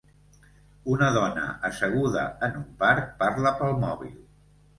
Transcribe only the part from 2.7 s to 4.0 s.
parc parla pel